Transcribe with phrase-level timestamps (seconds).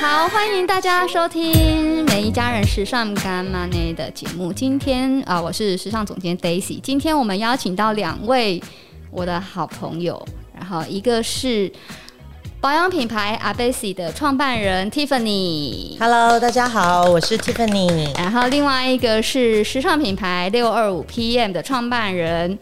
[0.00, 4.52] 好，欢迎大家收听《每一家人时尚干妈内》的节目。
[4.52, 6.80] 今天啊，我是时尚总监 Daisy。
[6.80, 8.62] 今天我们邀请到两位
[9.10, 10.24] 我的好朋友，
[10.56, 11.68] 然后一个是
[12.60, 15.98] 保养品牌 Abesi 的创办人 Tiffany。
[15.98, 18.16] Hello，大家好，我是 Tiffany。
[18.16, 22.56] 然后另外一个是时尚品牌六二五 PM 的创办人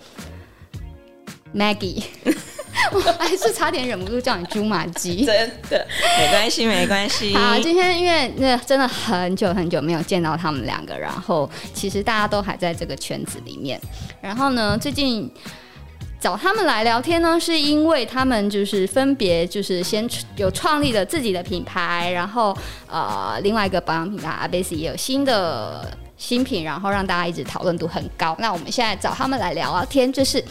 [1.54, 2.02] Maggie。
[2.92, 5.86] 我 还是差点忍不住叫你猪马鸡， 真的
[6.18, 7.34] 没关系，没关系。
[7.34, 13.80] 好，今天因为那真的很久很久没有见到他们两个，然后其实大家都还在这个圈子里面。
[14.20, 15.30] 然后呢，最近
[16.20, 22.56] 找他们来聊天呢，是因为他们就是分别就是先有创立了自己的品牌，然后
[22.88, 25.96] 呃，另外一个保养品牌 Abesi 也有新的。
[26.16, 28.34] 新品，然后让大家一直讨论度很高。
[28.38, 30.42] 那我们现在找他们来聊聊天，就是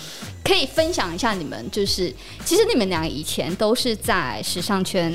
[0.44, 5.14] 可以分享一下你们，就是其实你们两个以前都是在时尚圈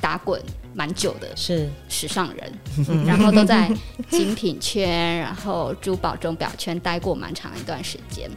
[0.00, 0.40] 打滚
[0.74, 2.52] 蛮久的，是时尚人，
[3.04, 3.70] 然后都在
[4.08, 8.30] 精品圈，然后珠宝钟表圈待过蛮长一段时间。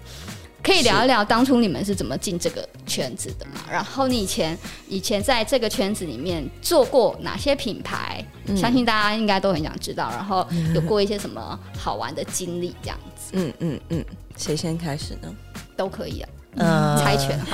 [0.63, 3.61] 可以聊一聊当初你们是怎么进这个圈子的嘛？
[3.69, 8.25] 然后你以前以前在这个圈子里面做过哪些品牌？
[8.45, 10.09] 嗯、相信大家应该都很想知道。
[10.11, 13.31] 然后有过一些什么好玩的经历这样子？
[13.33, 14.05] 嗯嗯嗯，
[14.37, 15.35] 谁先开始呢？
[15.75, 16.29] 都可以啊。
[16.57, 17.39] 嗯，猜拳。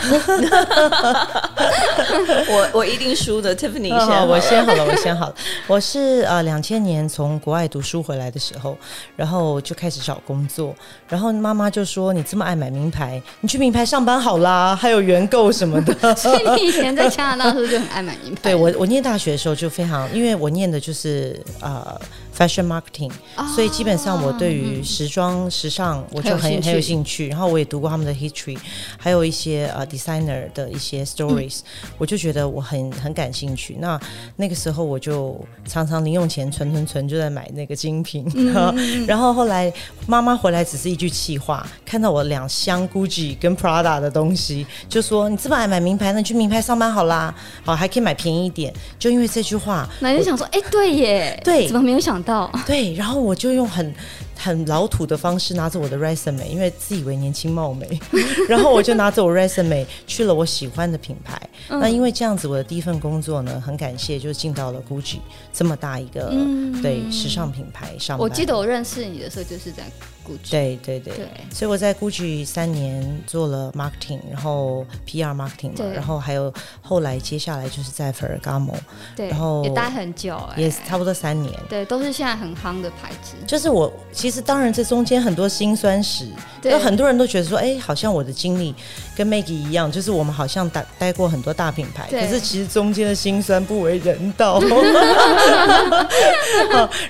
[2.49, 4.27] 我我一定输的，Tiffany 先。
[4.27, 5.35] 我先好了，我先好了。
[5.67, 8.77] 我是呃两千年从国外读书回来的时候，
[9.15, 10.75] 然后就开始找工作，
[11.07, 15.93] 然后妈妈就说：“你这么爱买名牌，你去名牌上班好啦，还有原购什么的。
[16.17, 18.39] ”所以你以前在加拿大时候就很爱买名牌。
[18.43, 21.99] 对，我我念大学的时候就非常，因为我念的就是呃。
[22.39, 27.27] Fashion marketing，、哦、所以基本上我对于时装、嗯、时尚我就很很有，兴趣。
[27.27, 28.57] 然后我也读过他们的 history，
[28.97, 33.75] 还有一些呃 designer 的一些 stories，、嗯、我就觉得我很很感兴趣。
[33.81, 33.99] 那
[34.37, 35.37] 那个时候我就
[35.67, 38.25] 常常零用钱存存存，就在买那个精品。
[38.33, 38.73] 嗯、
[39.05, 39.69] 然后后来
[40.07, 48.73] 妈妈回来只是一句气话，看到我两箱 Gucci 跟 Prada 的东西，就说你这么爱买名牌，那你去名牌上班好啦，好还可以买便宜一点。
[48.97, 52.28] 就因为这句话，那你想说，哎，对耶，对，怎么没有想到？
[52.65, 53.93] 对，然后我就用很
[54.41, 57.99] 很老土的方式拿着我的 resume，因为自以为年轻貌美，
[58.47, 61.37] 然后我就拿着我 resume 去了我喜欢的品牌。
[61.67, 65.17] 嗯、那因为这样子，我的第一份工作呢，很感谢，就进到了 Gucci
[65.51, 68.17] 这么大一个、嗯、对时尚品牌上。
[68.17, 69.83] 我记得我认识你的时候就是在。
[70.29, 78.75] GUCCI，对对对，对所以我在 Gucci 三年做了 marketing，然后 PR marketing 嘛，然后还有后来接下来就是在 Ferragamo，
[79.15, 83.33] 对，然后也待很久，欸，也差不多三年，对，都是现在很夯的牌子。
[83.47, 86.27] 就是我其实当然这中间很多辛酸史，
[86.63, 88.75] 有很多人都觉得说，哎，好像我的经历
[89.15, 94.61] 跟 Maggie 一样，就是我们好像待待过很多大品牌，可是其实中间的辛酸不为人道。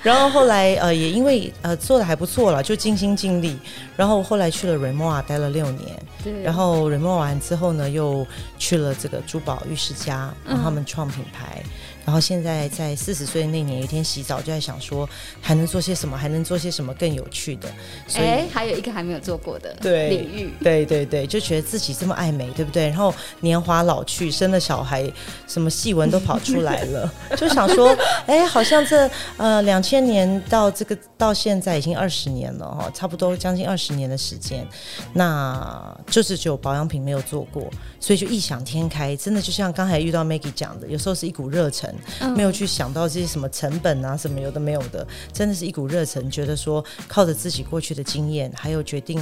[0.02, 3.10] 然后后来呃也因为呃做的还不错了，就尽心。
[3.20, 3.58] 尽力，
[3.98, 5.90] 然后后来去了 Rimowa 待了六年，
[6.24, 8.26] 对，然后 Rimowa 完之后呢，又
[8.58, 11.62] 去了这个珠宝玉世家，然后他们创品牌。
[11.64, 11.70] 嗯
[12.10, 15.08] 然后现在在四十岁那年，有一天洗澡就在想说，
[15.40, 16.18] 还能做些什么？
[16.18, 17.70] 还能做些什么更有趣的？
[18.08, 22.88] 所以还有一个还没有做过的领域，对对对，就觉得自己这么爱美，对不对？
[22.88, 25.08] 然后年华老去，生了小孩，
[25.48, 27.96] 什么细纹都跑出来了， 就想说，
[28.26, 34.68] 哎，好像这呃两千年到这个到现在已经二十年了哈，差不多将近二十年的时间，
[35.14, 41.94] 那就是只有保养品没有做过，所以就异想天开，真的就像刚才遇到 Maggie 讲的，有时候是一股热忱。
[42.36, 49.20] 没有去想到这些什么成本啊，什么有的没有的，真的是一股热忱，觉得说靠着自己过去的经验，还有决定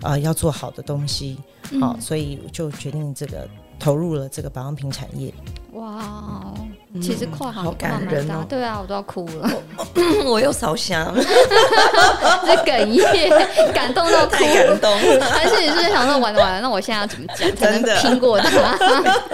[0.00, 1.38] 啊、呃、要做好的东西，
[1.80, 5.32] 好，所以就决定这个投入了这个保养品产业。
[5.72, 6.54] 哇。
[7.02, 9.50] 其实跨行好感人哦，对啊，我都要哭了，
[10.24, 13.28] 我又烧香，这哽咽，
[13.74, 15.26] 感动到哭，太感动了。
[15.26, 18.48] 还是你是在想说完了完了，那我现在要怎么讲才能拼过他？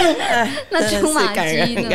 [0.68, 1.90] 那猪马鸡呢？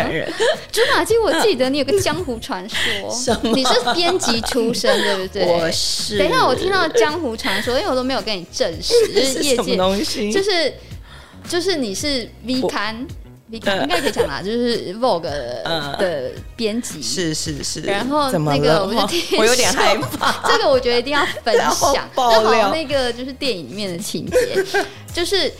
[0.71, 5.45] 猪马鸡，我记得你有个江湖传说， 你是编辑出身，对不对？
[5.45, 6.17] 我是。
[6.17, 10.73] 等一下，我听到江湖传说，因为我都没有跟你证实，就是业界东西，就是
[11.47, 13.05] 就是你是 V 刊。
[13.57, 17.81] 应该可以讲啦，就是 Vogue 的编辑，是是是。
[17.81, 20.49] 然后那个我就听，我有点害怕。
[20.49, 21.55] 这个我觉得一定要分
[21.93, 24.65] 享，爆料那个就是电影里面的情节，
[25.13, 25.51] 就是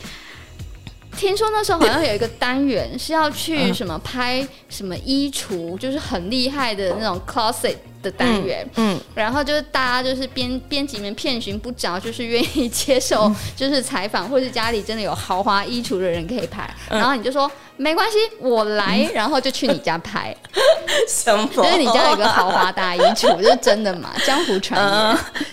[1.16, 7.76] 听说那时候好像有一个单元是要去什么拍什么衣橱，就是很厉害的那种 closet。
[8.06, 20.34] 的单元，嗯，然后就是大家就是编编辑们遍寻不着，就是愿意接受 就是采访，或是家里真的有豪华衣橱的人可以拍，然后你就说没关系，我来，然后就去你家拍，
[21.08, 21.46] 什么？
[21.52, 24.14] 就是你家有一个豪华大衣橱，这是真的吗？
[24.24, 24.80] 江湖传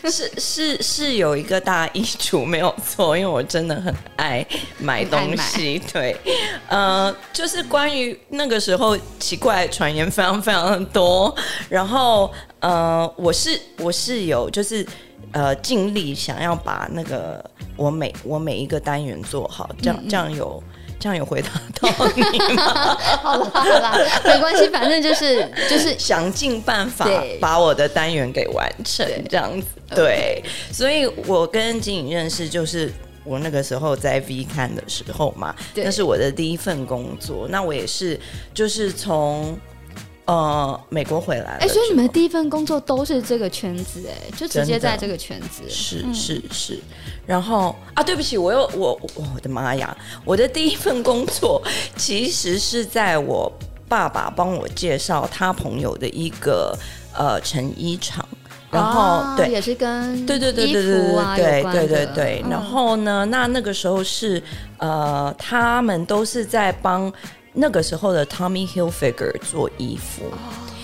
[0.03, 4.45] 言，是是是有一个大衣橱没有错，因为我真的很爱
[4.77, 6.15] 买东西，对，
[6.67, 11.33] 呃，就是关于那个时候奇怪的传言非常非常的多，
[11.69, 14.85] 然后呃，我是我是有就是
[15.31, 17.43] 呃尽力想要把那个
[17.75, 20.63] 我每我每一个单元做好，这样这样有
[20.99, 21.49] 这样有回答
[21.79, 22.21] 到你
[22.55, 22.63] 吗？
[23.21, 27.07] 好了好了，没关系，反正就是就是想尽办法
[27.39, 32.91] 把我的单元给完成，这样子对，所以我跟景颖认识就是。
[33.25, 37.47] 我那个时候在 V 看的时候嘛，那是我的第一份工作。
[37.49, 38.19] 那我也是，
[38.53, 39.57] 就是从
[40.25, 41.57] 呃，美国回来了。
[41.59, 45.63] 哎，所以你们第一份工作都是这个圈子，哎，就直接在这个圈子。
[45.69, 46.79] 是是是。
[47.25, 51.61] 然后啊，对不起，我又我我的妈呀，我的第一份工作
[51.97, 53.51] 其实是在我
[53.89, 56.73] 爸爸帮我介绍他朋友的一个
[57.13, 58.25] 呃成衣厂，
[58.71, 61.03] 然后对也是跟对对对对对
[61.35, 64.41] 对对对对，然后呢，那那个时候是
[64.77, 67.11] 呃，他们都是在帮。
[67.53, 70.25] 那个时候的 Tommy Hilfiger 做衣服。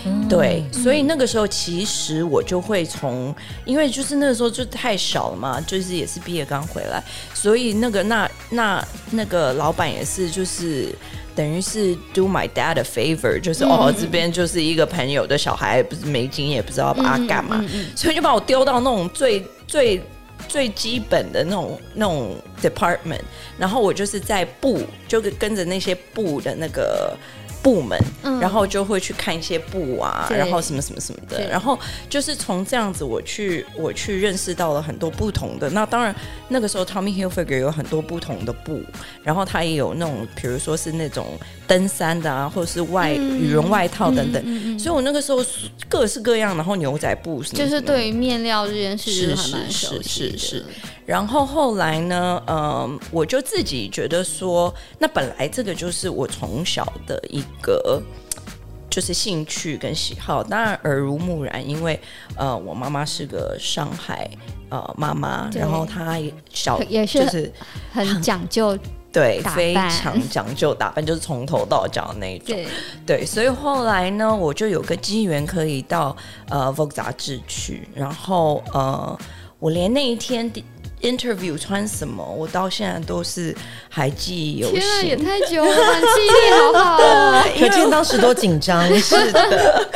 [0.05, 3.35] 哦、对、嗯，所以那个时候其实我就会从，
[3.65, 10.89] 因为就是那个时候就太小了嘛，就是也是毕业刚回来，所以那个那那那个老板也是就是。
[11.35, 17.63] 等于是 do my dad a favor，就是、嗯、哦，这边就是一个朋友的小孩，不是没经验，不知道把他干嘛、
[17.95, 20.03] 所以就把我丢到那种最最
[20.47, 23.21] 最基本的那种那种 department，
[23.57, 27.17] 然后我就是在布，就跟着那些布的那个。
[27.69, 27.95] 部门，
[28.41, 31.77] 然后就会去看一些布啊，嗯、然后什么什么什么的，然后
[32.09, 35.69] 就是从这样子，我去我去认识到了很多不同的。
[35.69, 36.15] 那当然，
[36.47, 38.81] 那个时候 Tommy Hilfiger 有很多不同的布，
[39.21, 41.37] 然后他也有那种，比如说是那种
[41.67, 44.79] 登山的啊，或者是外、嗯、羽绒外套等等、嗯嗯嗯。
[44.79, 45.45] 所以我那个时候
[45.87, 49.11] 各式各样，然后牛仔布什么，就是对于面料这件事。
[49.11, 49.35] 是
[49.69, 50.65] 是是是。
[51.09, 57.99] 然后后来呢，嗯，我就自己觉得说，那本来这个就是我从小的一个
[58.91, 61.99] 就是兴趣跟喜好，当然耳濡目染，因为
[62.35, 64.29] 呃，我妈妈是个上海
[64.69, 66.19] 呃妈妈，然后她
[66.53, 67.51] 小也是就是
[67.91, 68.77] 很讲究，
[69.11, 72.67] 对，非常讲究打扮，就是从头到脚的那种，对，
[73.03, 76.15] 对，所以后来呢，我就有个机缘可以到
[76.49, 79.17] 呃 Vogue 杂志去，然后呃，
[79.57, 80.63] 我连那一天第。
[81.01, 82.23] Interview 穿什么？
[82.23, 83.55] 我到现在都是
[83.89, 84.79] 还记忆犹新。
[84.79, 87.43] 天啊，也太久了，记忆力好好哦。
[87.59, 88.85] 可见当时多紧张。
[88.99, 89.87] 是的，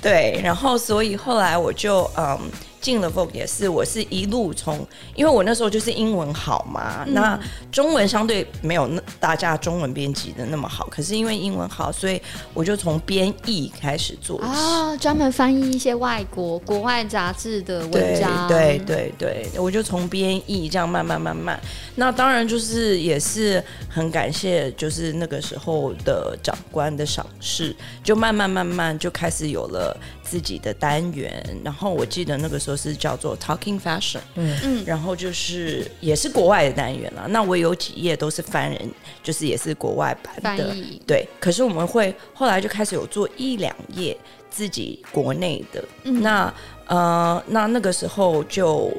[0.00, 0.40] 对。
[0.42, 2.38] 然后，所以后来我就嗯。
[2.84, 7.40] 进了 Vogue 也是，我是一路从，因为我那时候就是英文好嘛，嗯、那
[7.72, 12.20] 中文相对没有那大家中文编辑的那么好，可是因为英文好，所以
[12.52, 21.58] 我就从编译开始做啊，专门翻译一些外国国外杂志的文章，对对对对，我就从编译这样慢慢慢慢，
[21.94, 32.74] 那当然就是也是很感谢，就是那个时候的长官的赏识，就慢慢慢慢就开始有了自己的单元，然后我记得那个时候。
[32.84, 37.26] 是叫做 Talking Fashion，嗯嗯，然后就是也是国外的单元了。
[37.28, 38.90] 那我有几页都是翻人，
[39.22, 40.74] 就是也是国外版的，
[41.06, 41.26] 对。
[41.40, 44.14] 可是我们会后来就开始有做一两页
[44.50, 45.82] 自己国内的。
[46.02, 46.52] 嗯、那
[46.88, 48.92] 呃，那那个时候就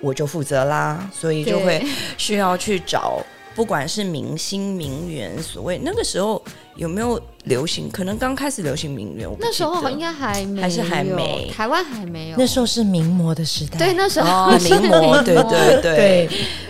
[0.00, 1.82] 我就负责啦，所以就会
[2.18, 3.24] 需要去找，
[3.54, 6.42] 不管是明星名媛，所谓那个时候
[6.76, 7.20] 有没有？
[7.44, 12.36] 流行可能刚开始流行名媛，那时候应该还没，还是还没，台湾还没有。
[12.38, 16.28] 那时候是名模的时代，对，那时候、哦、名模， 对对对，对。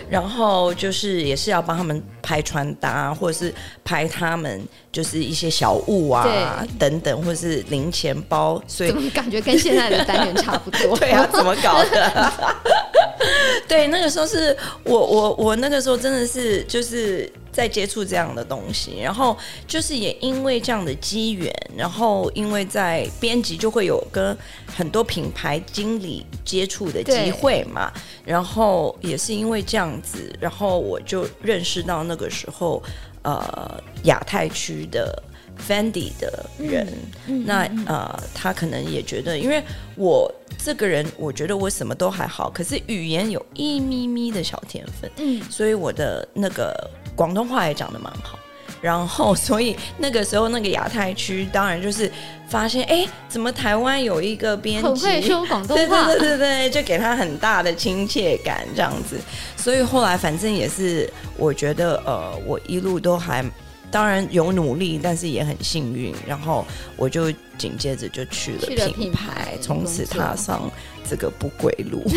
[0.09, 8.59] 然后就是也是要帮他们拍穿搭，或者是拍他们就是一些小物啊等等，或者是零钱包。
[8.67, 10.97] 所以怎么感觉跟现在的单元差不多？
[10.97, 12.33] 对啊，怎么搞的？
[13.67, 17.31] 对，那个时候是我我我那个时候真的是就是。
[17.53, 19.37] 在接触这样的东西，然后
[19.67, 27.93] 就是也因为这样的机缘，然后因为在编辑就会有跟很多品牌经理接触的机会嘛，
[28.25, 32.81] 然后也是因为这样子，然后我就认识到那个时候
[33.21, 35.21] 呃亚太区的
[35.67, 36.87] Fendi 的人，
[37.27, 39.63] 嗯、那呃他可能也觉得，因为
[39.95, 40.33] 我
[40.63, 46.73] 这个人我觉得我什么都还好，可是语言有一咪咪的小天分，嗯，所以我的那个。
[47.15, 48.39] 广东话也讲得蛮好，
[48.81, 52.11] 然后 所以那个时候那个亚太区当然就是
[52.49, 56.07] 发现，哎，怎么台湾有一个编辑会说广东话？
[56.07, 59.19] 对对对对对，就给他很大的亲切感这样子。
[59.55, 61.07] 所以后来反正也是，
[61.37, 63.45] 我觉得呃，我一路都还。
[63.93, 66.11] 当然有努力，但是也很幸运。
[66.27, 66.65] 然后
[66.97, 70.69] 我就紧接着就去了品牌，从此踏上
[71.09, 72.03] 这个不归路。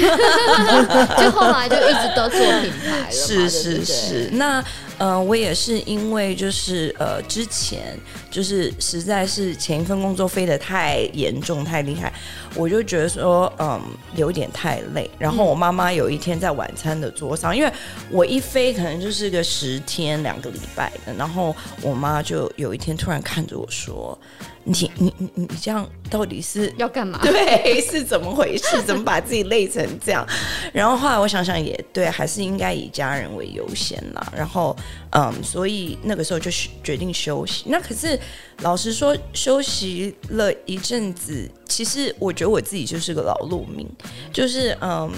[1.18, 3.10] 就后来就一直都做品牌了。
[3.10, 4.30] 是是是。
[4.32, 4.64] 那
[4.98, 7.98] 呃，我也是因为就是呃，之前
[8.30, 12.10] 就是实在是前一份工作飞得太严重太厉害，
[12.54, 13.78] 我就觉得说嗯，
[14.14, 15.10] 有点太累。
[15.18, 17.70] 然后我妈妈有一天在晚餐的桌上，因为
[18.10, 24.18] 我一飞可能就是个十天两个礼拜的，然后我妈就有一天突然看着我说。
[24.68, 27.20] 你你你你这样到底是要干嘛？
[27.22, 28.82] 对，是怎么回事？
[28.82, 30.26] 怎么把自己累成这样？
[30.72, 34.32] 然后后来我想想也对，还是应该以家人为优先啦。
[34.36, 34.76] 然后
[35.10, 36.50] 嗯，所以那个时候就
[36.82, 37.64] 决定休息。
[37.68, 38.18] 那可是
[38.62, 43.88] 老实说，休息了一阵子，其实我觉得我自己就是个劳碌命，
[44.32, 45.10] 就是嗯。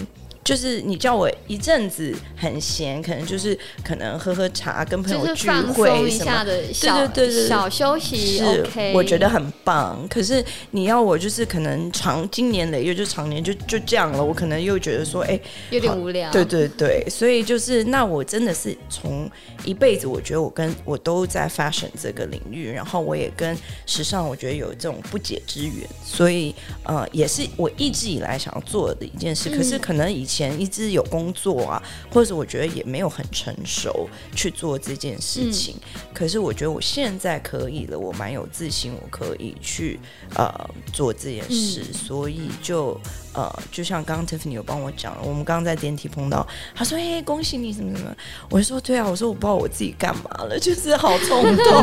[0.44, 10.08] 就是你叫我一阵子很闲，可能就是可能喝喝茶，跟朋友聚会什么的，对对对对，小休息是 OK，我觉得很棒。
[10.08, 15.38] 可是你要我就是可能长经年累月就常年就就这样了，我可能又觉得说，哎，
[15.70, 16.30] 有点无聊。
[16.30, 19.30] 对对对，所以就是那我真的是从
[19.66, 23.54] 一辈子，我觉得我跟我都在 fashion 这个领域，然后我也跟
[23.84, 26.54] 时尚，我觉得有这种不解之缘，所以
[26.84, 29.50] 呃，也是我一直以来想要做的一件事。
[29.50, 30.37] 可是可能以前。
[30.38, 35.74] 前一直有工作啊，或者我觉得也没有很成熟去做这件事情。
[35.94, 39.98] 嗯、可是我觉得我现在可以了，我蛮有自信，我可以去
[40.34, 40.48] 呃
[40.92, 41.82] 做这件事。
[41.88, 42.98] 嗯、所以就
[43.34, 48.14] 呃，就像刚刚 Tiffany 有帮我讲了，我们刚刚在电梯碰到，他说：“嘿，恭喜你什么什么。”
[48.50, 51.74] 我就说：“对啊，我说我不知道我自己干嘛了，就是好冲动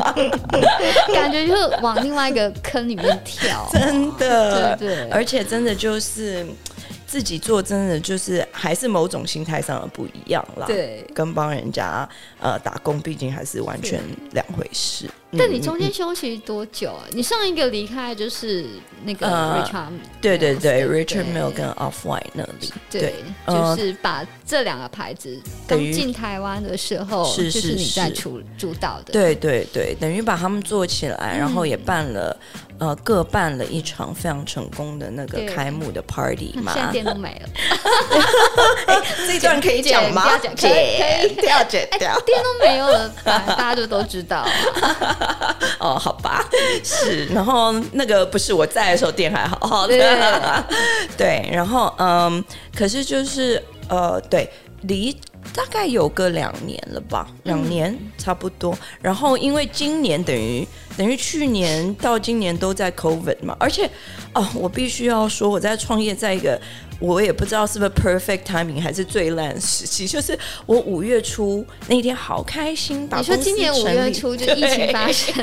[0.00, 0.14] 啊，
[1.14, 6.46] 感觉就是往另外一个坑里面跳， 真的，对对，而且真的就是。”
[7.08, 12.06] 自己做真的就是还是某种心态上的不一样啦，对，跟帮人家
[12.38, 13.98] 呃打工，毕竟还是完全
[14.32, 15.06] 两回事。
[15.36, 17.04] 但你中间休息多久啊？
[17.12, 18.66] 你上一个离开就是
[19.04, 19.88] 那个 Richard，
[20.20, 23.14] 对对对，Richard Mille 跟 Off-White 那里，对，
[23.46, 32.36] 就是把这两个牌子刚进台湾的时候，是是你在主主导的，对对对，等于把他们做起来，然后也办了。
[32.78, 37.48] 呃，各办了一场非常成功的那个开幕的 party 嘛，现在店都没了。
[38.86, 40.38] 哎， 这一段可以讲吗？
[40.56, 42.16] 可以，可以，不要剪掉。
[42.20, 44.46] 店都没有了， 大家就都知道。
[45.80, 46.44] 哦，好吧，
[46.84, 47.26] 是。
[47.26, 50.64] 然后那个不是我在的时候，店还好好的。
[51.16, 52.44] 对，然后嗯，
[52.76, 54.48] 可是就是呃，对，
[54.82, 55.16] 离。
[55.54, 58.76] 大概有个两年了吧，两年差不多。
[59.00, 60.66] 然后因为今年等于
[60.96, 63.90] 等于去年到今年都在 COVID 嘛，而且
[64.34, 66.60] 哦，我必须要说我在创业在一个。
[66.98, 70.36] 我也不知道是不是 perfect timing 还是最烂时期，就是
[70.66, 75.34] 我五月初那天好开心，把你说今年五月初就疫情发生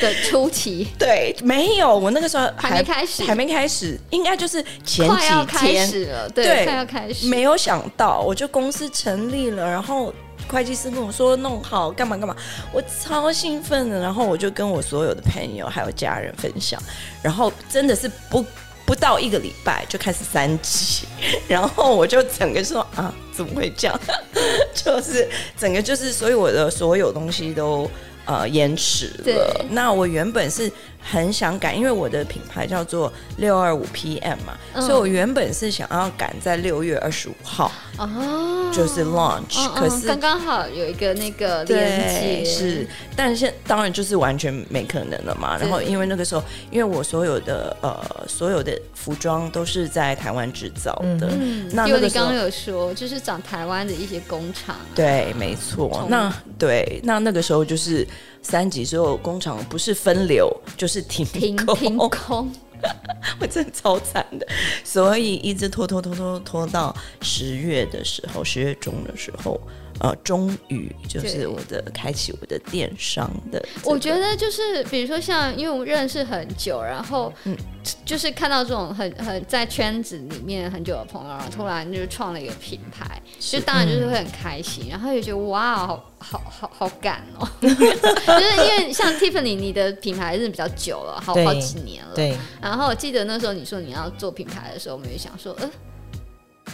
[0.00, 5.16] 的初期，对，没有，我那个时候还，还没开始，还没开始，应该就是前几天。
[5.16, 10.12] 快要开始了，对，对快要开始，没有想到，我就公司成立了，然后
[10.48, 12.34] 会计师跟我说弄好干嘛干嘛，
[12.72, 16.82] 我超兴奋的，然后我就跟我所有的朋友还有家人分享，
[17.22, 18.44] 然后真的是不。
[18.92, 21.06] 不到一个礼拜就开始三级，
[21.48, 23.98] 然后我就整个说啊，怎么会这样？
[24.74, 27.90] 就是整个就是，所以我的所有东西都
[28.26, 29.64] 呃延迟了。
[29.70, 30.70] 那我原本是。
[31.02, 45.58] 很想赶，因为我的品牌叫做六二五 PM 嘛，嗯、所以我原本是想要赶在六月二十五号哦，就是 launch，、哦、可是刚刚好有一个那个连接是，但是当然就是完全没可能了嘛。
[45.58, 56.06] 然后因为那个时候，因为我所有的呃所有的服装都是在台湾制造的，嗯，那因为你刚刚有说就是找台湾的一些工厂、啊，对，没错。
[56.08, 58.06] 那对，那那个时候就是。
[58.42, 61.24] 三级之后，工厂不是分流就是停
[61.64, 62.52] 工，停工，
[63.40, 64.46] 我真的超惨的，
[64.84, 69.60] 所以一直拖拖拖拖拖到十月的时候，十月中的时候。
[70.02, 73.90] 呃，终于就是我的开启我的电商的、这个。
[73.90, 77.56] 我觉得就是比如说像，因为我们认识很久，然后嗯，
[78.04, 92.16] 就是看到这种很很在圈子里面很久的朋友，然后突然就创了一个品牌，是就当然就是会很开心，嗯、然后也觉得哇，好好好好赶哦， 就是因为像 Tiffany，你的品牌是比较久了，好好几年了。
[92.16, 92.36] 对。
[92.60, 95.70] 然后我记得那时候你说你要做品牌的时候，我们也想说，呃。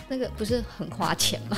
[0.08, 1.56] 那个不是很花钱吗？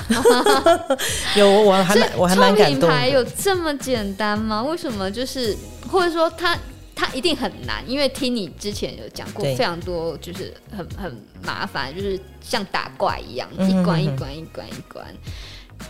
[1.36, 2.80] 有，我还蛮我还蛮感动。
[2.80, 4.62] 品牌有这么简单吗？
[4.62, 5.56] 为什么就是
[5.88, 6.58] 或者说它
[6.94, 7.82] 它一定很难？
[7.88, 15.06] 因为听你之前有讲过非常多，就是很很麻烦，就是像打怪一样，一关一关一关一关。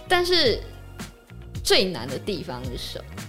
[0.07, 0.61] 但是
[1.65, 3.23] 最难的地方是什么？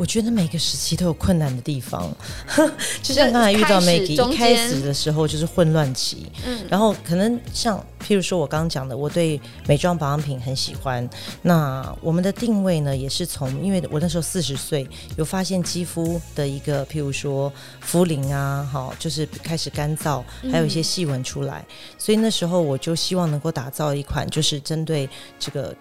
[0.00, 2.10] 我觉得每个时期都有困难的地方，
[3.02, 11.06] 就像刚才遇到 Maggie 一开始的时候就是混乱期，嗯，然后可能像譬如说我刚刚讲的，我对美妆保养品很喜欢，
[11.42, 14.88] 那我们的定位呢也是从，因为我那时候四十岁，
[15.18, 17.52] 有发现肌肤的一个譬如说
[17.82, 25.06] 肤龄啊，好，就是开始干燥，还有一些细纹出来，嗯，所以那时候我就希望能够打造一款就是针对
[25.38, 25.76] 这个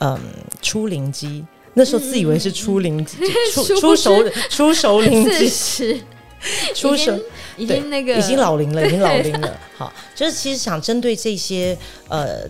[0.00, 0.18] 嗯
[0.60, 1.44] 初龄肌。
[1.74, 3.06] 那时候自以为是初龄、嗯、
[3.52, 6.02] 初初熟初熟龄肌，
[6.74, 7.18] 初熟
[7.56, 9.60] 已经那个已经老龄了，已经老龄了。
[9.76, 11.76] 好，就是其实想针对这些
[12.08, 12.40] 呃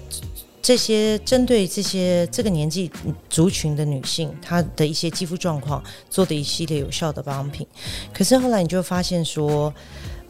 [0.61, 2.91] 这些针对这些这个年纪
[3.29, 7.67] 族群的女性，她的一些肌肤状况做的一系列有效的保养品。
[8.13, 9.73] 可是后来你就会发现说。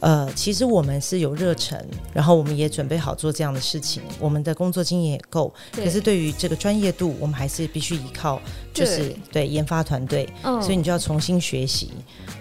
[0.03, 1.81] 呃，其实我们是有热忱，
[2.13, 5.55] 然后我们也准备好做这样的事情，我们的工作经验也够。
[5.73, 8.43] 可是对于这个专业度，我们还是必须依靠，
[8.75, 10.29] 就是对，对研发团队。
[10.43, 11.93] 嗯，所以你就要重新学习。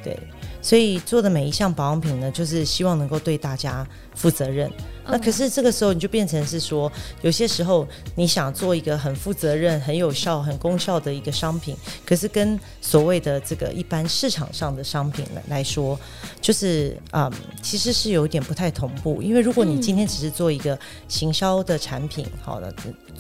[0.03, 0.19] 对，
[0.61, 4.71] 所以做的每一项保养品呢，就是希望能够对大家负责任。
[5.07, 6.89] 那可是这个时候你就变成是说，
[7.21, 11.75] 有些时候你想做一个很负责任、很有效、很功效的一个商品，
[12.05, 15.99] 可是跟所谓的这个一般市场上的商品来来说，
[16.39, 17.29] 就是嗯，
[17.61, 19.21] 其实是有点不太同步。
[19.21, 20.77] 因为如果你今天只是做一个
[21.07, 22.71] 行销的产品，好了，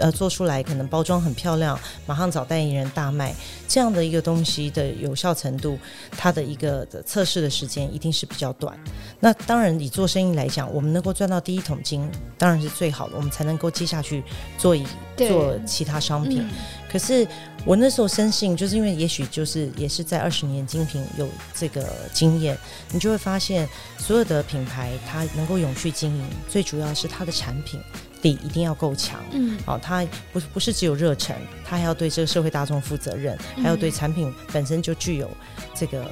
[0.01, 3.35] 呃，做出来可能包装很漂亮，马上找代言人大卖，
[3.67, 5.77] 这样的一个东西的有效程度，
[6.17, 8.77] 它的一个的测试的时间一定是比较短。
[9.19, 11.77] 那当然，你做生意来讲，我们能够赚到第一桶。
[11.83, 14.23] 金当然是最好的，我们才能够接下去
[14.57, 14.85] 做一
[15.17, 16.41] 做其他商品。
[16.41, 16.49] 嗯、
[16.91, 17.27] 可是
[17.65, 22.57] 我那时候深信，就是因为也许就是也是在二十年精品有这个经验，
[22.91, 23.67] 你就会发现
[23.97, 27.79] 所有的品牌它能够永续经营，最主要是它的产品
[28.21, 29.19] 力一定要够强。
[29.31, 31.35] 嗯，好、哦，它不不是只有热忱，
[31.65, 35.29] 他还要对这个社会大众负责任，还要对产品本身就具有
[35.75, 36.05] 这个。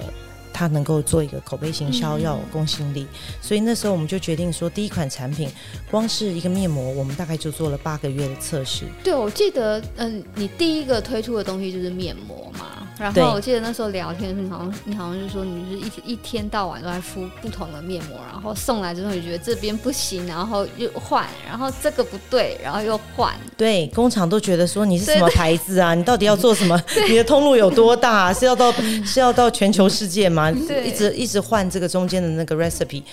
[0.51, 3.07] 它能够做一个口碑行销，要有公信力，
[3.41, 5.47] 所以那时候我们就决定说，第一款产品
[5.89, 8.83] 光是一个面膜，我们大概就做了八个月的测试。
[9.01, 12.78] 对，我记得，嗯，你第一个推出的东西就是面膜嘛。
[12.99, 23.33] 然后我记得那时候聊天的时候，你好像你好像就说你是一一天到晚都在敷不同的面膜，然后送来之后你觉得这边不行，然后又换，然后这个不对，然后又换。
[23.55, 25.95] 对，工厂都觉得说你是什么牌子啊？
[25.95, 26.77] 你到底要做什么？
[27.07, 28.33] 你的通路有多大啊？
[28.33, 28.71] 是要到
[29.05, 30.51] 是要到全球世界吗？
[30.51, 33.03] 一直一直换这个中间的那个 recipe。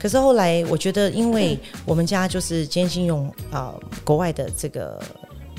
[0.00, 5.00] 可是后来我觉得，因为 我们家就是坚信用啊、呃、国外的这个。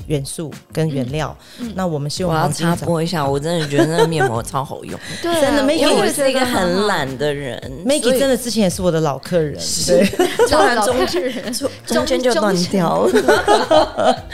[0.06, 5.74] 元素跟原料，嗯、那我们希望我要插播一下，我真的觉得那个面膜超好用， 对、啊，真的。
[5.74, 9.54] 因为我是一个很懒的人，Maggie 真的之前也是我的老客人，
[9.86, 10.04] 对，
[10.48, 11.52] 突然中间
[11.86, 13.06] 中间就断掉。
[13.06, 14.24] 了，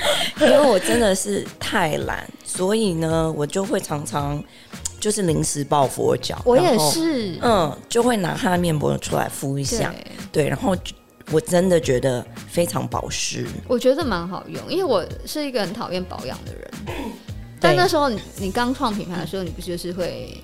[0.41, 4.43] 因为我真的是太懒，所以呢，我就会常常
[4.99, 9.95] 就是临时抱佛脚，我也是，嗯，就会拿他的面膜出来敷一下，
[10.33, 10.75] 对，对，然后。
[11.33, 16.71] 我真的觉得非常保湿，我觉得蛮好用，因为我是一个很讨厌保养的人。
[17.61, 20.41] 但那时候你你刚创品牌的时候，你不就是会？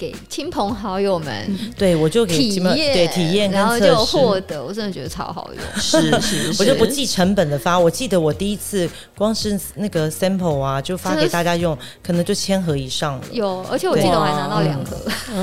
[0.00, 5.62] 给亲朋好友们， 对我就给体验，对体验，然后就获得，我真的觉得超好用。
[5.78, 7.78] 是是，我就不计成本的发。
[7.78, 13.24] 我记得我第一次光是那个 sample 啊，就发给大家用，可能就千盒以上了。
[13.30, 14.96] 有，而且我记得我还拿到两盒。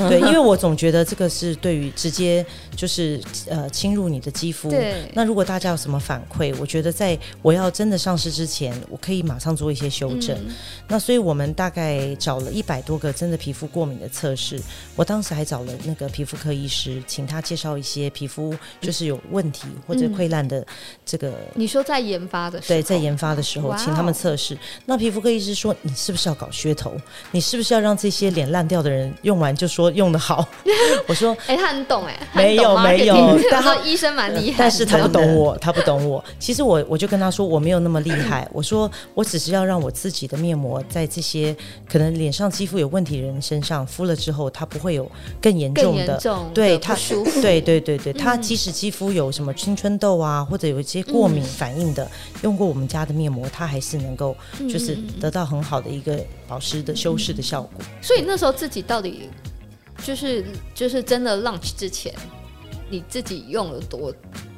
[0.08, 2.44] 对，因为我总觉得这个是对于直接
[2.74, 4.68] 就是呃侵入你的肌肤。
[4.68, 5.08] 对。
[5.14, 10.36] 那如果大家有什么反馈，我觉得在我要真的上市之前，我可以马上做一些修正。
[10.88, 14.47] 那所以我们大概找了一百多个真的皮肤过敏的测试。
[14.48, 14.62] 是
[14.96, 20.66] 我当时还找了那个皮肤科医师，请他介绍一些皮肤就是有问题或者溃烂的
[21.04, 21.34] 这个。
[21.54, 24.56] 你说在研发的时候，对，在研发的时候，请他们测试。
[24.86, 26.94] 那皮肤科医师说：“你是不是要搞噱头？
[27.30, 30.48] 你是不是要让这些脸烂掉的人用完就说用的好？”
[31.06, 36.24] 我说：“哎，他很懂哎，没有没有， 但他医生蛮厉害，但是他不懂我，他不懂我。
[36.38, 41.54] 其实我我就跟他说我没有那么厉害，我说我只是要让我自己的面膜在这些
[41.86, 45.10] 可能脸上肌肤有问题的人身上敷了之后。”后，它不会有
[45.42, 46.96] 更严重的，重对它，
[47.42, 52.10] 对对对对，它即使肌肤有什么青春痘啊，或者有一些过敏反应的，嗯、
[52.44, 54.36] 用过我们家的面膜，它还是能够
[54.68, 57.84] 就是得到很好的一个保湿的修饰的效果。
[58.00, 59.28] 所以那时候自己到底
[60.04, 62.14] 就是就是真的 launch 之前，
[62.88, 64.14] 你自己用了多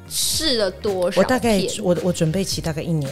[0.07, 1.19] 试了多少？
[1.19, 3.11] 我大概我我准备期大概一年。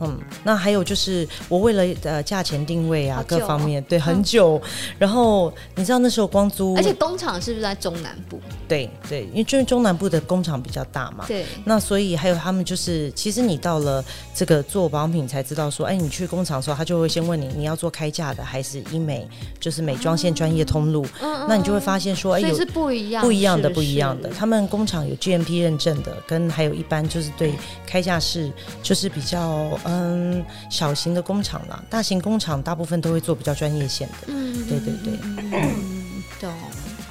[0.00, 8.40] 嗯，那还有就是我为了呃价钱定位啊，各方面对很久，嗯、然后你知道那时候光租，而且工厂是不是在中南部？
[8.68, 11.24] 对对，因为就是中南部的工厂比较大嘛。
[11.26, 11.44] 对。
[11.64, 21.04] 那所以还有他们就是，其实你到了这个做保养品才知道说，哎，你去工厂的时候，他就会先问你，你要做开价的还是医美，就是美妆线专业通路。
[21.20, 21.46] 嗯。
[21.48, 24.28] 那你就会发现说，哎，有是不一样，不一样的，不一样的。
[24.28, 28.48] 他们工厂有 GMP 认证的，跟还有一般就是对开价是
[28.80, 29.68] 就是比较。
[29.88, 34.14] 嗯，小型的工厂啦，大型工厂大部分都会做比较专业线的。
[34.26, 36.52] 嗯，对对对，嗯，懂。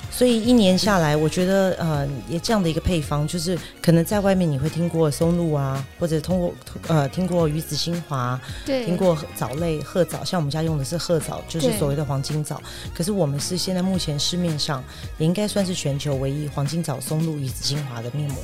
[0.10, 6.52] 所以一年下来，我觉得呃，也这样的一个配方，就是可能在外面你会听过松露啊，或者通过
[6.88, 12.60] 呃听过鱼子精华，对，听过藻类褐藻，像我们家用的是褐藻，就是所谓的黄金藻。
[12.96, 14.84] 可是我们是现在目前市面上
[15.20, 18.42] 也应该算是全球唯一黄金藻、松露、鱼子精华的面膜。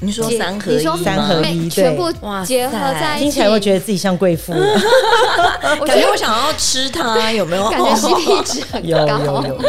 [0.00, 2.12] 你说三合一，三合一，全部
[2.44, 4.52] 结合在一起，听起来会觉得自己像贵妇。
[5.80, 7.68] 我觉得我想要吃它，有没有？
[7.70, 8.88] 感觉 CP 值很 高。
[8.88, 9.60] 有有有。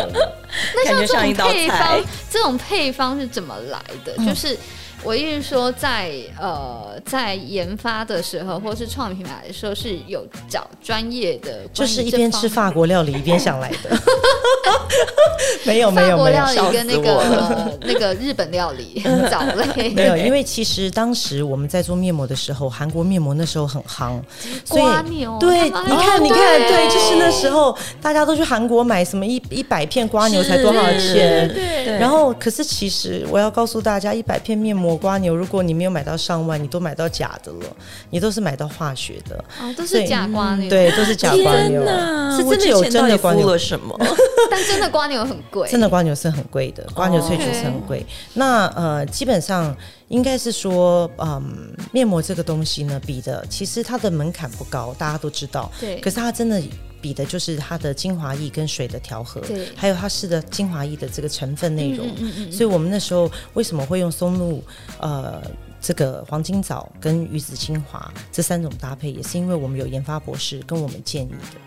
[0.75, 4.13] 那像这种配方，这种配方是怎么来的？
[4.25, 4.57] 就是。
[5.05, 13.97] 我意思说在，在呃，在研发的时候，或是创品牌的时候，是有找专业的，就是一边吃法国料理一边想来的。
[15.63, 24.19] 没有没有没有，法国料理跟那个、呃、那个日本料理 藻类没有，因为其实当时我们在做面膜的时候，韩国面膜那时候很夯，
[24.63, 24.83] 所以
[25.39, 31.47] 对，你看你看，对，就是那时候大家都去韩国买什么一一百片瓜牛才多少钱？
[31.53, 34.94] 对，然后可是其实我要告诉大家，一百片面膜。
[35.01, 37.75] 蜗牛，如果你没有买到上万，你都买到假的了，
[38.10, 41.81] 你都是买到化学的，哦，都是假瓜牛，对，都是假瓜牛，
[42.36, 43.49] 是真的有真的瓜牛。
[43.49, 43.95] 了什么？
[44.49, 47.99] 但真的瓜牛很贵，真的瓜牛是很贵的，瓜牛萃取是很贵。
[47.99, 49.75] 哦、那呃，基本上
[50.08, 56.62] 应该是说，嗯，面膜这个东西呢，比的其实它的门槛不高，大家都知道，对，可是它真的。
[57.01, 62.08] 比的就是它的精华液跟水的调和，对，还有它试的精华液的这个成分内容。
[62.51, 64.63] 所以我们那时候为什么会用松露、
[64.99, 65.41] 呃，
[65.79, 71.60] 这个黄金藻跟鱼子精华这三种搭配，也是因为我们有研发博士跟我们建议的。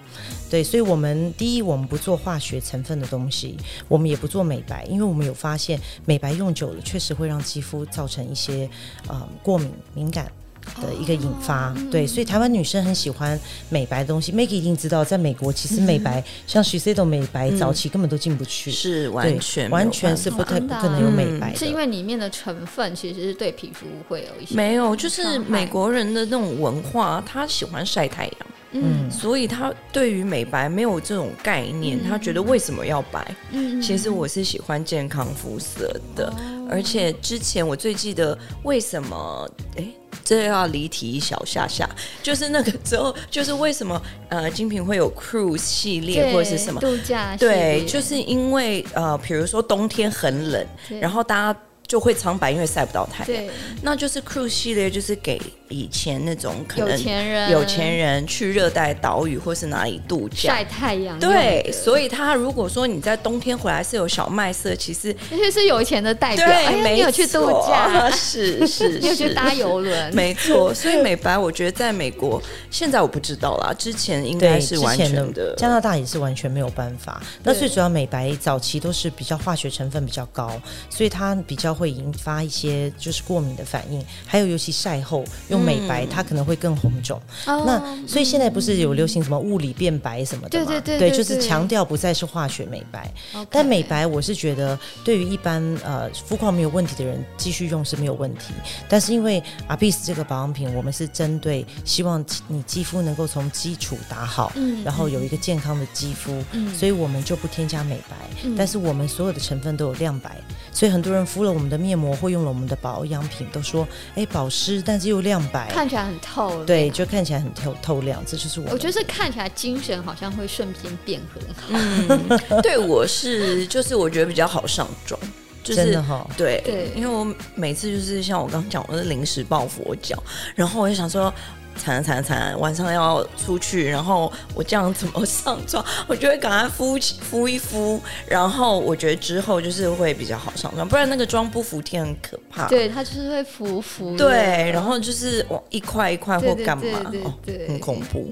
[0.50, 8.68] 对，所以我们第一，我们不做化学成分的东西，我们也不做美白，因为我们有发现美白用久了确实会让肌肤造成一些
[9.06, 10.32] 呃过敏敏感。
[10.80, 13.38] 的一个引发，对，所以台湾女生很喜欢
[13.68, 14.32] 美白的东西。
[14.32, 28.34] Maggie 一定知道，在美国其实美白，像 Shiseido 美白早期根本都进不去，是完全完全是不太不可能有美白，是因为里面的成分其实是对皮肤会有一些没有，就是美国人的那种文化，他喜欢晒太阳，
[28.72, 33.34] 嗯，所以他对于美白没有这种概念，他觉得为什么要白？
[33.52, 36.32] 嗯，其实我是喜欢健康肤色的，
[36.70, 39.84] 而且之前我最记得为什么哎。
[40.24, 41.88] 这要离题一小下下，
[42.22, 47.34] 就是那个之后， 就是为什么呃精品会有 cruise 系列或者是什么度假？
[47.38, 50.66] 对，就是因为呃，比如说冬天很冷，
[51.00, 53.26] 然后大家就会苍白，因为晒不到太阳。
[53.26, 53.50] 对，
[53.80, 55.40] 那就是 cruise 系列，就是给。
[55.68, 70.72] 以前那种可能有钱人有钱人去热带岛屿或是哪里度假晒太阳，对，所以他如果说你在冬天回来是有小麦色，其实那些是有钱的代表，对，没有去度假，是是， 有去搭游轮，没错。
[70.74, 77.22] 所以美白，我觉得在美国现在我不知道啦，之前应该是完全的，加拿大也是完全没有办法。
[77.42, 80.50] 那最主要美白早期都是比较化学成分比较高，
[80.88, 85.57] 所以它比较会引发一些就是过敏的反应，还有尤其晒后用。
[85.60, 90.66] 美白它可能会更红肿，嗯、那所以现在不是有流行什么物理变白什么的吗？
[90.66, 93.12] 对对对，对，就是强调不再是化学美白。
[93.50, 98.52] 但美白我是觉得对于一般呃肤况没有问题的人继续用是没有问题。
[98.88, 108.16] 但是因为阿碧斯这个保养品，我们是针对希望你肌肤能够从基础打好，嗯、然后有一个健康的肌肤，嗯、所以我们就不添加美白。
[108.44, 110.36] 嗯、但是我们所有的成分都有亮白，
[110.72, 115.70] 所以很多人敷了我们的面膜或用了我们的保养品，都说哎保湿，但是又亮白。
[115.70, 118.66] 看起来很透，对，就看起来很透透亮，这就是我。
[118.70, 121.68] 我觉得是看起来精神好像会瞬间变很好。
[121.70, 125.20] 嗯， 对我是就是我觉得比较好上妆，
[125.62, 130.22] 就是真的哈、哦，对对，因为我每次就是像我刚刚讲，我是临时抱佛脚，
[130.54, 131.32] 然后我就想说。
[131.78, 132.58] 惨惨惨！
[132.58, 135.82] 晚上要出去，然后我这样怎么上妆？
[136.06, 142.66] 我就会赶快敷敷一敷，然后我觉得之后就是会比较好上妆，不然那个妆不服帖很可怕。
[142.66, 144.16] 对，它就是会浮浮。
[144.16, 148.30] 对，然后就是往一块一块或干嘛， 对，对，对，很恐怖。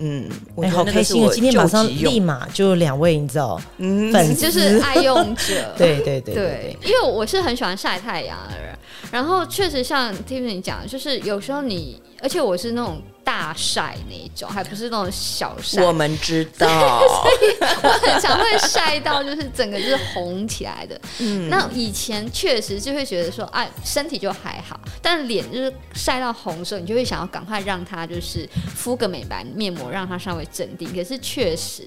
[0.00, 1.20] 嗯，我好开心！
[1.20, 5.74] 我今天马上立马就两位，你知道，嗯，粉丝就是爱用者。
[5.76, 8.77] 对对对对，因为我是很喜欢晒太阳的人。
[9.10, 15.82] 然后确实像 Tiffany 讲的，就是有时候你，而且我是那种大晒那一种，还不是那种小晒。
[15.82, 21.00] 我们知道， 所以我很常会晒到，就是整个就是红起来的。
[21.20, 30.94] 嗯，那以前确实就会觉得说，哎、啊，身体就还好，但脸就是晒到红的时候，你就会想要赶快让它就是敷个美白面膜，让它稍微镇定。
[30.94, 31.84] 可是确实。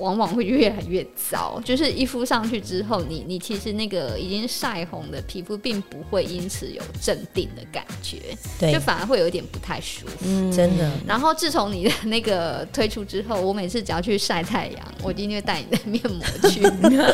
[0.00, 8.18] 往往会越来越糟，就是一敷上去之后，你你其实那个已经晒红的皮肤，并不会因此有镇定的感觉，
[8.58, 10.90] 对，就反而会有一点不太舒服，嗯，真的。
[11.06, 16.62] 然后自从你的那个推出之后，我每次只要去晒太阳，我今天会带你的面膜去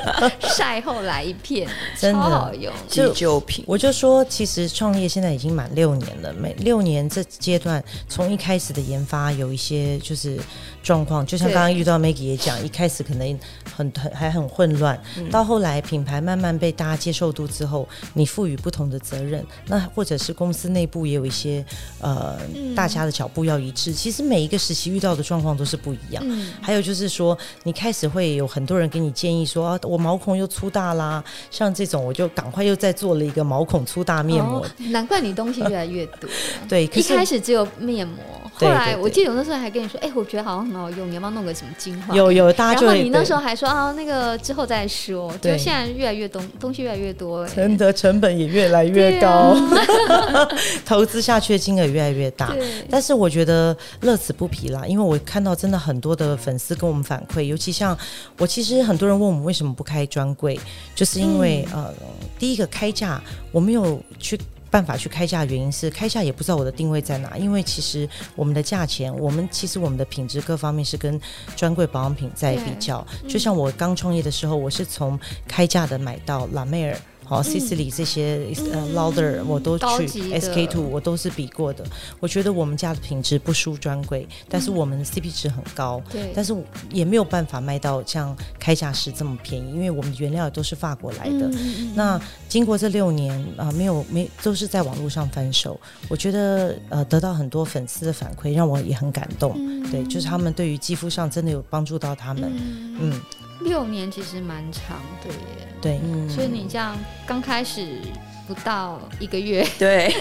[0.55, 1.69] 晒后来一片，
[1.99, 3.65] 真的超好用，急救品。
[3.67, 10.39] 我就说，其实创业现在已经满六年了，每六年这阶段，从一开始的研发有一些就是。
[10.87, 13.39] 状况就像刚刚遇到 Maggie 也讲，一开始可能
[13.75, 21.65] 很很还很混乱，嗯，到后来品牌慢慢被大家接受度之后，你赋予不同的责任，那或者是公司内部也有一些
[22.01, 23.95] 呃，嗯，大家的脚步要一致。
[23.95, 26.23] 其实每一个时期遇到的状况都是不一样。
[26.27, 34.61] 嗯，还有就是说，你开始会有很多人给你建议说，啊，我毛孔又粗大啦，像这种我就赶快又再做了一个毛孔粗大面膜。
[34.61, 36.29] 哦，难怪你东西越来越多。
[36.69, 38.23] 对，一开始只有面膜。
[38.59, 42.15] 后来我记得我那时候还跟你说，哎、欸，我觉得好像很好用，你要不要弄个什么精华？
[42.15, 42.87] 有有，大家就。
[42.87, 45.31] 然后你那时候还说啊，那个之后再说。
[45.43, 50.49] 就现在越来越东东西越来越多，了，真的成本也越来越高，啊、
[50.87, 52.55] 投资下去的金额越来越大。
[52.89, 57.97] 但是我觉得乐此不疲啦，因为我看到真的很多的粉丝跟我们反馈，尤其像
[58.39, 60.59] 我，其实很多人问我们为什么不开专柜，
[60.95, 61.95] 就是因为、嗯、呃，
[62.39, 63.21] 第一个开价
[63.53, 64.41] 我没有去。
[64.77, 71.19] 办法去开价的原因是开价也不知道我的定位在哪，因为其实我们的价钱，我们其实我们的品质各方面是跟
[71.57, 73.03] 专柜保养品在比较。
[73.27, 76.95] 就像我刚创业的时候，我是从开价的买到拉妹尔。
[77.27, 80.07] 好，Sisley 这些呃 Lauder 我都去
[80.39, 81.85] ，SK two 我都是比过的。
[82.21, 86.01] 我觉得我们家的品质不输专柜，但是我们的 CP 值很高。
[86.09, 86.57] 对，但是
[86.91, 91.51] 也没有办法卖到像开价时这么便宜，因为我们的原料也都是法国来的。
[91.97, 99.53] 那经过这六年啊，没有没都是在网络上翻手，我觉得呃得到很多粉丝的反馈，让我也很感动。
[99.91, 102.53] 对，就是他们对于肌肤上真的有帮助到他们。
[103.01, 103.21] 嗯。
[103.61, 108.01] 六年其实蛮长的耶，对，嗯，所以你这样刚开始
[108.47, 110.15] 不到一个月， 对，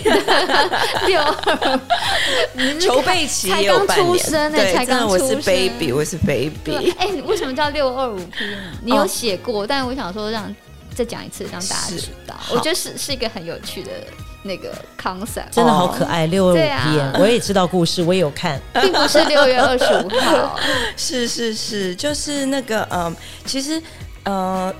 [1.05, 1.79] 六二，
[2.79, 8.57] 筹备期才刚出生呢，才刚出生，我是 baby，我是 baby，哎，你为什么叫六二五？P 呢？
[8.83, 10.53] 你有写过，哦，但我想说让
[10.93, 13.91] 再讲一次，让大家知道，我觉得是是一个很有趣的。
[14.45, 20.57] 那个 concept 真的好可爱，六二五 PM，我也知道故事，我也有看， 并不是六月二十五号，
[20.95, 23.81] 是是是，就是那个嗯，其实
[24.23, 24.71] 呃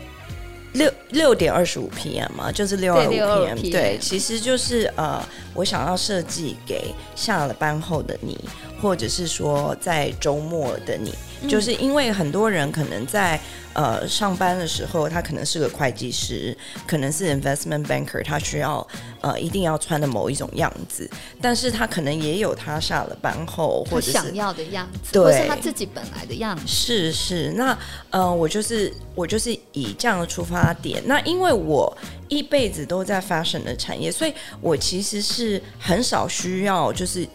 [0.73, 5.19] 六六点二十五 PM 嘛，就是六二五 PM，对，其实就是呃，
[5.55, 8.37] 我想要设计给下了班后的你，
[8.79, 13.39] 或者是说在周末的你，嗯，就是因为很多人可能在。
[13.77, 18.87] 呃，上班的时候，他可能是个会计师，可能是 investment banker，他需要
[19.19, 26.63] 呃一定要穿的某一种样子，但是他可能也有他下了班后或者想要的样子，对，或是他自己本来的样子。
[26.65, 27.77] 是是，那
[28.11, 31.93] 呃，我就是我就是以这样的出发点，那因为我
[32.29, 37.27] 一辈子都在 fashion 的产业，所以我其实是很少需要就是。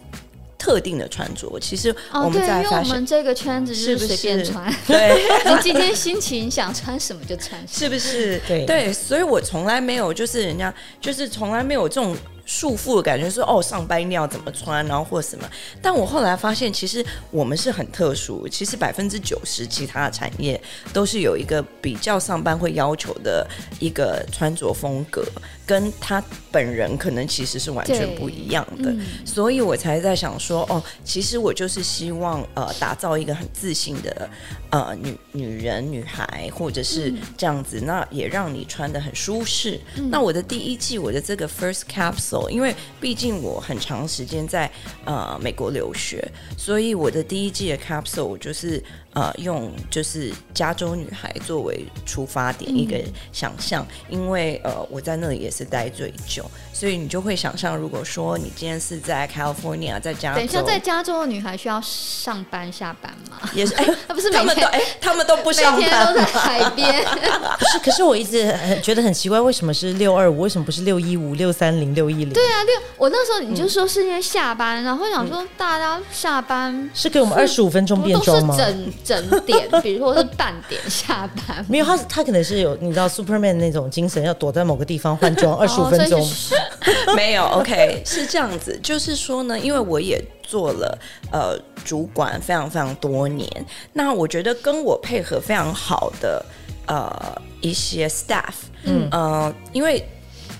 [0.60, 8.38] 特定的穿着，其实我们在、哦、因为我们这个圈子就是随便穿，是是对， 你今天心情想穿什么就穿什么， 是不是？
[8.46, 12.14] 对对，所以我从来没有就是人家就是从来没有这种。
[12.46, 15.48] 束缚的感觉说哦，上班一定要怎么穿，然后或什么。
[15.80, 18.48] 但我后来发现，其实我们是很特殊。
[18.48, 20.60] 其实百分之九十其他的产业
[20.92, 23.46] 都是有一个比较上班会要求的
[23.78, 25.24] 一个穿着风格，
[25.70, 28.90] 跟他本人可能其实是完全不一样的。
[28.90, 34.28] 嗯、所以我才在想说，哦，其实我就是希望呃，打造一个很自信的
[34.70, 39.78] 呃女女人、女孩，或者是这样子，嗯、那也让你穿得很舒适。
[39.96, 42.48] 嗯、那我的第一季，我的这个 first capsule。
[42.48, 44.68] 因为毕竟我很长时间在
[45.04, 46.28] 呃美国留学，
[46.58, 48.82] 所以我的第一季的 capsule 我就是。
[49.12, 52.96] 呃，用就是加州女孩作为出发点一个
[53.32, 63.50] 想象，嗯、因为呃我在那里也是待最久，所以你就会想象，如果说你今天是在 California，在加州，等一下在加州的女孩需要上班下班吗？
[63.52, 67.04] 也是，哎， 她不是每天，哎，他们都不上班，每天都在海边。
[67.58, 70.40] 不是，可是我一直很觉得很奇怪，为什么是六二五？
[70.42, 72.32] 为什么不是六一五、六三零、六一零？
[72.32, 78.56] 对啊，六我那时候你就说是因为下班，嗯、然后想说大家下班是给我们二十五分钟变装吗？
[78.56, 90.98] 整整点，比如说是半点下班，没有他，他可能是有你知道 Superman 那种精神，要躲在某个地方换装二十五分钟，哦、 没有 OK 是这样子，就是说呢，因为我也做了
[91.32, 93.48] 呃主管非常非常多年，
[93.92, 96.44] 那我觉得跟我配合非常好的
[96.86, 100.04] 呃一些 staff，嗯呃，因为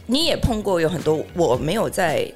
[0.07, 2.31] 你也碰过有很多我没有在。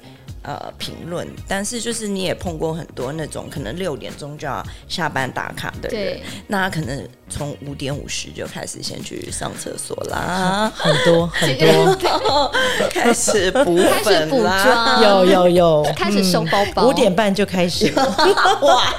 [0.45, 6.23] 呃，评论，但是就是你也碰过很多那种可能六点钟就要下班打卡的人，对。
[6.45, 12.51] 那可能从五点五十就开始先去上厕所啦，很多 很多，
[12.91, 17.91] 开始补粉啦，有有有，开始收包包，五点半就开始，
[18.61, 18.93] 哇，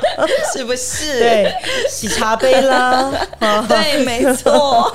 [0.53, 1.21] 是不是？
[1.21, 1.55] 对，
[1.89, 3.09] 洗茶杯啦，
[3.69, 4.93] 对，没错，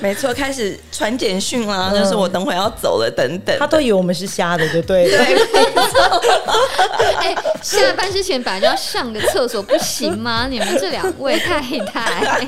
[0.00, 5.08] 没错，开始传简讯啦，就是我等会要走了，等等，他都以为我们是瞎的，就对？
[5.12, 5.24] 了。
[5.24, 5.43] 对
[7.20, 10.46] 哎，下班之前本来就要上个厕所，不行吗？
[10.50, 12.44] 你们这两位太太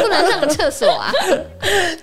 [0.00, 1.12] 不能上个厕所啊？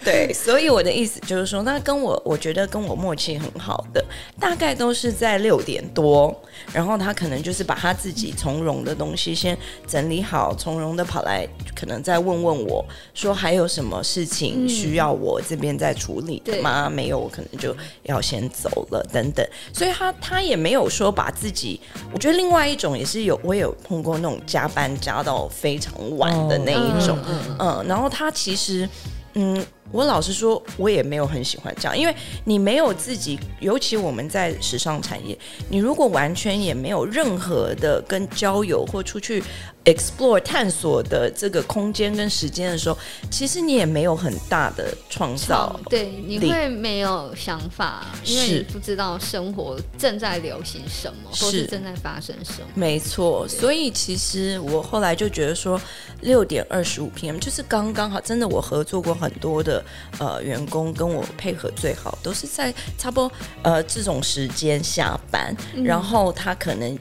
[0.03, 4.03] 对，所以我的意思就是说，那跟我我觉得跟我默契很好的，
[4.39, 6.33] 大概都是在六点多，
[6.73, 16.87] 然后他可能就是把他自己从容的东西先整理好，从容的跑来，可能再问问我说还有什么事情需要我这边再处理的吗？
[16.87, 19.45] 嗯、没有，我可能就要先走了，等等。
[19.73, 20.13] 所以他。
[20.21, 21.81] 他也没有说把自己，
[22.13, 28.87] 我觉得另外一种也是有，我也有碰过那种加班加到非常晚的那一种，嗯，嗯，然后他其实，
[29.33, 29.65] 嗯。
[29.91, 35.37] 我老实说，我也没有很喜欢这样，因为你没有自己，尤其我们在时尚产业，
[35.69, 39.43] 你如果完全也没有任何的跟交友或出去
[39.85, 42.97] explore 探索的这个空间跟时间的时候，
[43.29, 53.47] 其实你也没有很大的创造，对，你会没有想法，因为你不知道生活正在流行什么，是或是正在发生什么，没错。
[53.47, 55.79] 所以其实我后来就觉得说，
[56.21, 59.80] 六点二十五 PM 就是刚刚好，真的，我合作过很多的。
[60.19, 63.31] 呃，员工跟我配合最好，都是在差不多
[63.63, 66.97] 呃这种时间下班，嗯、然后他可能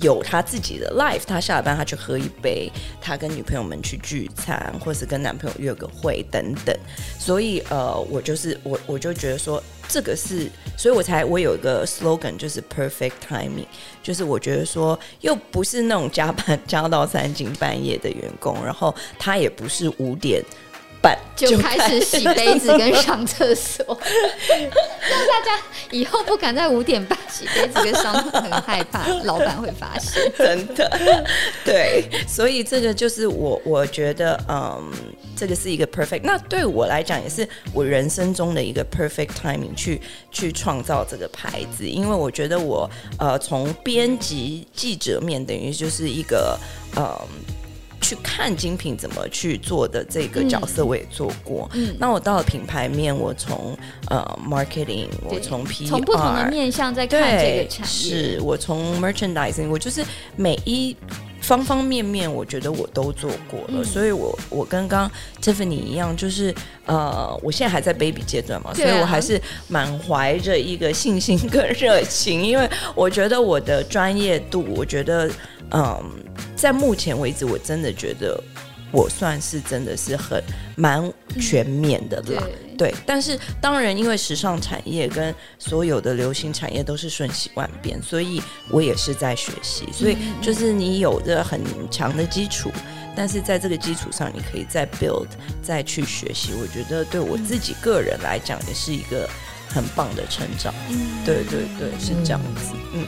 [0.00, 6.76] 有他自己的 life，他下了班他去喝一杯，他跟女朋友们去聚餐，或是跟男朋友约个会等等。
[7.18, 13.66] 所以呃，我就是我我就觉得说这个是，所以我才我有一个 slogan 就是 perfect timing，
[14.02, 20.44] 就是我觉得说又不是那种加班加到三更半夜的员工，然后他也不是五点。
[21.34, 23.84] 就开始洗杯子跟上厕所，
[24.48, 30.32] 让大家以后不敢在五点半洗杯子跟上厕所，很害怕老板会发现。
[30.38, 31.24] 真的，
[31.64, 34.90] 对，所以这个就是我我觉得，嗯，
[35.36, 36.22] 这个是一个 perfect。
[36.22, 40.00] 那对我来讲，也是我人生中的一个 perfect timing，去
[40.32, 41.86] 去创造这个牌子。
[41.86, 42.88] 因为我觉得我
[43.18, 46.58] 呃，从编辑记者面，等于就是一个
[46.96, 47.04] 嗯。
[48.00, 51.68] 去看精品怎么去做的这个角色，我也做过。
[51.74, 53.76] 嗯，那我到了品牌面，我从
[54.08, 57.86] 呃 marketing，我从 PR，从不同的面向在看这个产业。
[57.86, 60.04] 是我从 merchandising，我就是
[60.36, 60.96] 每一
[61.40, 63.74] 方方面面，我觉得我都做过了。
[63.78, 65.10] 嗯，所以我我跟刚
[65.42, 66.54] Tiffany 一样，就是
[66.86, 75.30] 呃，我现在还在 baby 阶段嘛，啊，所以我还是满怀着一个信心跟热情，因为我觉得我的专业度，我觉得
[75.70, 76.10] 嗯。
[76.54, 78.42] 在目前为止，我真的觉得
[78.90, 80.42] 我算是真的是很
[80.74, 82.42] 蛮全面的啦。
[82.46, 89.86] 嗯、对，对，但是当然，因为时尚产业跟所有的流行产业都是瞬息万变，所以我也是在学习。
[89.92, 92.70] 所以就是你有着很强的基础，
[93.14, 95.28] 但是在这个基础上，你可以再 build，
[95.62, 96.52] 再去学习。
[96.58, 99.28] 我觉得对我自己个人来讲，也是一个
[99.68, 100.72] 很棒的成长。
[100.88, 102.72] 嗯、对对对，是这样子。
[102.94, 103.06] 嗯。